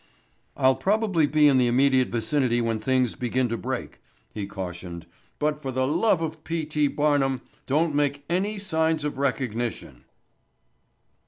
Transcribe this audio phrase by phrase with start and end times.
[0.57, 4.01] "I'll probably be in the immediate vicinity when things begin to break,"
[4.33, 5.05] he cautioned,
[5.37, 6.65] "but for the love of P.
[6.65, 6.87] T.
[6.87, 10.05] Barnum don't make any signs of recognition."